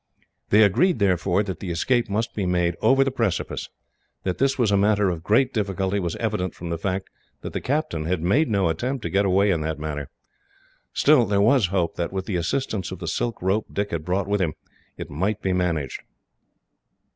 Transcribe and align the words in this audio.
They 0.49 0.63
agreed, 0.63 0.97
therefore, 0.97 1.43
that 1.43 1.59
the 1.59 1.69
escape 1.69 2.09
must 2.09 2.33
be 2.33 2.47
made 2.47 2.75
over 2.81 3.03
the 3.03 3.11
precipice. 3.11 3.69
That 4.23 4.39
this 4.39 4.57
was 4.57 4.71
a 4.71 4.75
matter 4.75 5.11
of 5.11 5.21
great 5.21 5.53
difficulty 5.53 5.99
was 5.99 6.15
evident 6.15 6.55
from 6.55 6.71
the 6.71 6.79
fact 6.79 7.11
that 7.41 7.53
the 7.53 7.61
captain 7.61 8.05
had 8.05 8.19
made 8.23 8.49
no 8.49 8.67
attempt 8.67 9.03
to 9.03 9.11
get 9.11 9.25
away 9.27 9.51
in 9.51 9.61
that 9.61 9.77
manner. 9.77 10.09
Still, 10.91 11.25
there 11.27 11.39
was 11.39 11.67
hope 11.67 11.97
that, 11.97 12.11
with 12.11 12.25
the 12.25 12.35
assistance 12.37 12.91
of 12.91 12.97
the 12.97 13.07
silk 13.07 13.43
rope 13.43 13.67
Dick 13.71 13.91
had 13.91 14.03
brought 14.03 14.25
with 14.27 14.39
them, 14.39 14.53
it 14.97 15.11
might 15.11 15.39
be 15.39 15.53
managed. 15.53 16.01